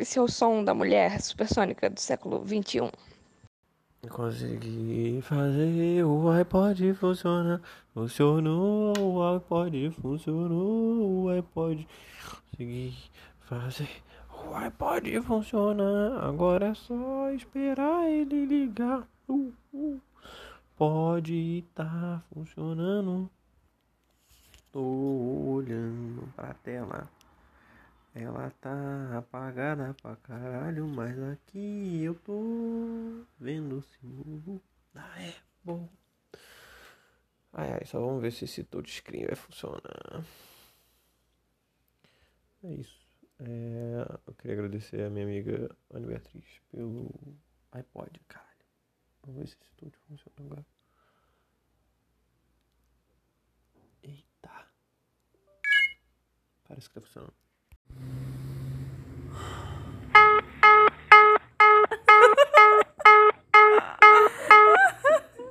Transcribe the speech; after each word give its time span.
Esse 0.00 0.18
é 0.18 0.22
o 0.22 0.26
som 0.26 0.64
da 0.64 0.74
mulher 0.74 1.20
supersônica 1.20 1.88
do 1.90 2.00
século 2.00 2.44
XXI. 2.44 2.90
Consegui 4.08 5.20
fazer 5.22 6.02
o 6.04 6.30
iPod 6.30 6.94
funcionar. 6.94 7.60
Funcionou, 7.92 8.94
o 8.98 9.34
iPod 9.34 9.90
funcionou, 9.90 11.24
o 11.24 11.28
iPod. 11.28 11.86
Consegui 12.50 12.96
fazer 13.40 13.88
o 14.32 14.54
iPod 14.54 15.20
funcionar. 15.20 16.24
Agora 16.24 16.68
é 16.68 16.74
só 16.74 17.30
esperar 17.30 18.08
ele 18.08 18.46
ligar. 18.46 19.06
Uh, 19.28 19.52
uh. 19.74 20.00
Pode 20.76 21.58
estar 21.58 22.24
funcionando. 22.32 23.30
Tô 24.72 24.82
olhando 24.82 26.32
pra 26.34 26.54
tela. 26.54 27.10
Ela 28.14 28.50
tá 28.60 29.18
apagada 29.18 29.94
pra 30.02 30.16
caralho, 30.16 30.86
mas 30.86 31.18
aqui 31.32 32.02
eu 32.02 32.14
tô 32.14 33.24
vendo 33.38 33.78
o 33.78 33.82
símbolo 33.82 34.60
da 34.92 35.04
Apple. 35.04 35.88
Ai 37.52 37.72
ai, 37.72 37.84
só 37.84 38.00
vamos 38.00 38.22
ver 38.22 38.32
se 38.32 38.44
esse 38.44 38.64
touchscreen 38.64 39.26
vai 39.26 39.36
funcionar. 39.36 40.24
É 42.62 42.72
isso. 42.72 43.00
É, 43.40 44.18
eu 44.26 44.34
queria 44.34 44.56
agradecer 44.56 45.02
a 45.02 45.10
minha 45.10 45.24
amiga 45.24 45.74
Ana 45.90 46.06
Beatriz 46.06 46.44
pelo 46.70 47.10
iPod, 47.72 48.20
caralho. 48.28 48.50
Vamos 49.22 49.40
ver 49.40 49.48
se 49.48 49.56
esse 49.60 49.74
touch 49.76 49.96
funciona 50.06 50.36
agora. 50.38 50.66
Que 56.78 56.90
tá 56.94 57.00
funcionando. 57.00 57.34